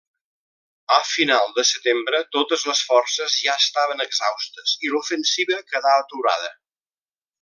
[0.95, 6.51] A final de setembre totes les forces ja estaven exhaustes i l'ofensiva quedà aturada.